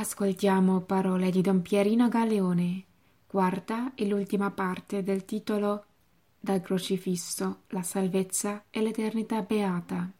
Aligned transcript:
Ascoltiamo 0.00 0.80
parole 0.80 1.30
di 1.30 1.42
Don 1.42 1.60
Pierino 1.60 2.08
Galeone, 2.08 2.84
quarta 3.26 3.92
e 3.94 4.08
l'ultima 4.08 4.50
parte 4.50 5.02
del 5.02 5.26
titolo 5.26 5.84
Dal 6.40 6.62
crocifisso, 6.62 7.64
la 7.66 7.82
salvezza 7.82 8.64
e 8.70 8.80
l'eternità 8.80 9.42
beata. 9.42 10.10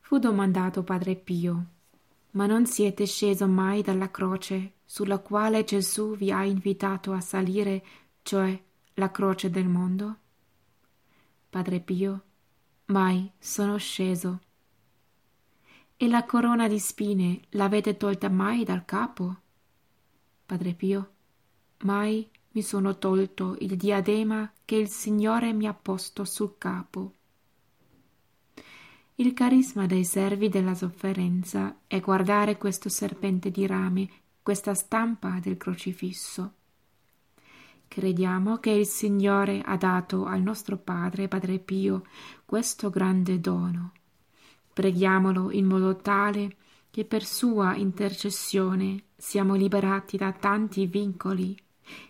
Fu 0.00 0.18
domandato 0.18 0.82
Padre 0.82 1.14
Pio, 1.14 1.66
ma 2.32 2.46
non 2.46 2.66
siete 2.66 3.06
sceso 3.06 3.46
mai 3.46 3.82
dalla 3.82 4.10
croce 4.10 4.72
sulla 4.84 5.20
quale 5.20 5.62
Gesù 5.62 6.16
vi 6.16 6.32
ha 6.32 6.42
invitato 6.42 7.12
a 7.12 7.20
salire, 7.20 7.84
cioè 8.22 8.60
la 8.94 9.12
croce 9.12 9.48
del 9.48 9.68
mondo? 9.68 10.16
Padre 11.48 11.78
Pio, 11.78 12.22
mai 12.86 13.30
sono 13.38 13.76
sceso. 13.76 14.40
E 16.02 16.08
la 16.08 16.24
corona 16.24 16.66
di 16.66 16.78
spine 16.78 17.42
l'avete 17.50 17.98
tolta 17.98 18.30
mai 18.30 18.64
dal 18.64 18.86
capo? 18.86 19.36
Padre 20.46 20.72
Pio, 20.72 21.10
mai 21.80 22.26
mi 22.52 22.62
sono 22.62 22.96
tolto 22.96 23.54
il 23.58 23.76
diadema 23.76 24.50
che 24.64 24.76
il 24.76 24.88
Signore 24.88 25.52
mi 25.52 25.66
ha 25.66 25.74
posto 25.74 26.24
sul 26.24 26.54
capo. 26.56 27.12
Il 29.16 29.34
carisma 29.34 29.84
dei 29.84 30.04
servi 30.04 30.48
della 30.48 30.74
sofferenza 30.74 31.80
è 31.86 32.00
guardare 32.00 32.56
questo 32.56 32.88
serpente 32.88 33.50
di 33.50 33.66
rame, 33.66 34.08
questa 34.42 34.72
stampa 34.72 35.38
del 35.38 35.58
crocifisso. 35.58 36.54
Crediamo 37.86 38.56
che 38.56 38.70
il 38.70 38.86
Signore 38.86 39.60
ha 39.60 39.76
dato 39.76 40.24
al 40.24 40.40
nostro 40.40 40.78
Padre, 40.78 41.28
Padre 41.28 41.58
Pio, 41.58 42.06
questo 42.46 42.88
grande 42.88 43.38
dono. 43.38 43.92
Preghiamolo 44.80 45.50
in 45.50 45.66
modo 45.66 45.94
tale 45.96 46.56
che 46.90 47.04
per 47.04 47.22
sua 47.22 47.76
intercessione 47.76 49.02
siamo 49.14 49.54
liberati 49.54 50.16
da 50.16 50.32
tanti 50.32 50.86
vincoli 50.86 51.54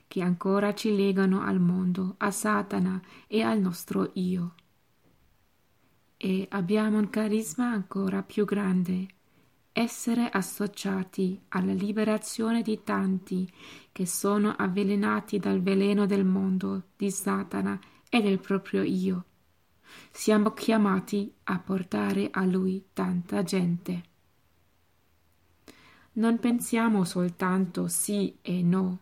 che 0.07 0.23
ancora 0.23 0.73
ci 0.73 0.95
legano 0.95 1.43
al 1.43 1.59
mondo, 1.59 2.15
a 2.19 2.31
Satana 2.31 3.03
e 3.27 3.43
al 3.43 3.59
nostro 3.61 4.13
io 4.15 4.55
e 6.17 6.47
abbiamo 6.51 6.99
un 6.99 7.11
carisma 7.11 7.73
ancora 7.73 8.23
più 8.23 8.45
grande, 8.45 9.09
essere 9.73 10.29
associati 10.31 11.41
alla 11.49 11.73
liberazione 11.73 12.63
di 12.63 12.85
tanti 12.85 13.53
che 13.91 14.07
sono 14.07 14.55
avvelenati 14.57 15.41
dal 15.41 15.61
veleno 15.61 16.07
del 16.07 16.25
mondo, 16.25 16.85
di 16.97 17.11
Satana 17.11 17.77
e 18.09 18.23
del 18.23 18.39
proprio 18.39 18.83
io. 18.83 19.25
Siamo 20.11 20.53
chiamati 20.53 21.33
a 21.45 21.59
portare 21.59 22.29
a 22.31 22.45
lui 22.45 22.87
tanta 22.93 23.43
gente. 23.43 24.03
Non 26.13 26.39
pensiamo 26.39 27.05
soltanto 27.05 27.89
sì 27.89 28.37
e 28.43 28.63
no 28.63 28.99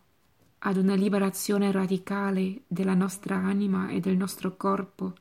ad 0.59 0.77
una 0.77 0.95
liberazione 0.95 1.71
radicale 1.71 2.63
della 2.67 2.95
nostra 2.95 3.37
anima 3.37 3.89
e 3.91 4.01
del 4.01 4.17
nostro 4.17 4.57
corpo, 4.57 5.15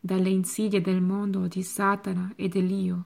dalle 0.00 0.30
insidie 0.30 0.80
del 0.80 1.00
mondo 1.00 1.46
di 1.46 1.62
Satana 1.62 2.32
e 2.36 2.48
dell'io. 2.48 3.04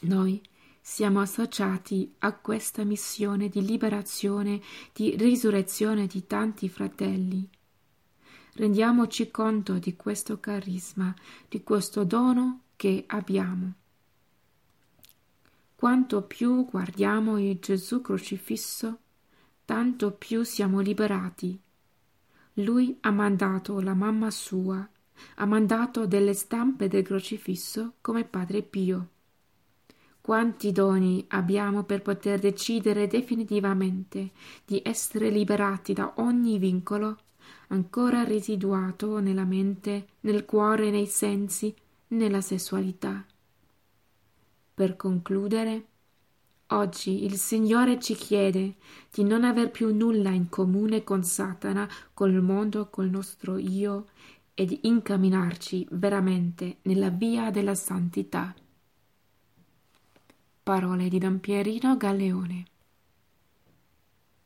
Noi 0.00 0.40
siamo 0.80 1.20
associati 1.20 2.14
a 2.18 2.32
questa 2.34 2.84
missione 2.84 3.48
di 3.48 3.64
liberazione, 3.64 4.60
di 4.92 5.16
risurrezione 5.16 6.06
di 6.06 6.26
tanti 6.26 6.68
fratelli. 6.68 7.48
Rendiamoci 8.56 9.30
conto 9.30 9.74
di 9.74 9.96
questo 9.96 10.40
carisma, 10.40 11.14
di 11.46 11.62
questo 11.62 12.04
dono 12.04 12.62
che 12.76 13.04
abbiamo. 13.06 13.74
Quanto 15.74 16.22
più 16.22 16.64
guardiamo 16.64 17.38
il 17.38 17.58
Gesù 17.58 18.00
crocifisso, 18.00 18.98
tanto 19.66 20.12
più 20.12 20.42
siamo 20.42 20.80
liberati. 20.80 21.60
Lui 22.54 22.96
ha 23.02 23.10
mandato 23.10 23.78
la 23.80 23.92
mamma 23.92 24.30
sua 24.30 24.88
ha 25.36 25.44
mandato 25.44 26.06
delle 26.06 26.32
stampe 26.32 26.88
del 26.88 27.02
crocifisso 27.02 27.94
come 28.00 28.24
Padre 28.24 28.62
Pio. 28.62 29.08
Quanti 30.22 30.72
doni 30.72 31.24
abbiamo 31.28 31.84
per 31.84 32.00
poter 32.00 32.38
decidere 32.38 33.06
definitivamente 33.06 34.32
di 34.64 34.80
essere 34.82 35.28
liberati 35.28 35.92
da 35.92 36.14
ogni 36.16 36.58
vincolo 36.58 37.18
ancora 37.68 38.24
residuato 38.24 39.18
nella 39.18 39.44
mente, 39.44 40.06
nel 40.20 40.44
cuore, 40.44 40.90
nei 40.90 41.06
sensi, 41.06 41.74
nella 42.08 42.40
sessualità. 42.40 43.24
Per 44.74 44.96
concludere, 44.96 45.86
oggi 46.68 47.24
il 47.24 47.36
Signore 47.36 47.98
ci 47.98 48.14
chiede 48.14 48.74
di 49.10 49.24
non 49.24 49.44
aver 49.44 49.70
più 49.70 49.94
nulla 49.94 50.30
in 50.30 50.48
comune 50.48 51.02
con 51.02 51.24
Satana, 51.24 51.88
col 52.12 52.40
mondo, 52.42 52.88
col 52.90 53.08
nostro 53.08 53.56
io 53.56 54.06
e 54.54 54.64
di 54.64 54.80
incamminarci 54.82 55.86
veramente 55.92 56.78
nella 56.82 57.10
via 57.10 57.50
della 57.50 57.74
santità. 57.74 58.54
Parole 60.62 61.08
di 61.08 61.18
Don 61.18 61.40
Pierino 61.40 61.96
Galleone 61.96 62.66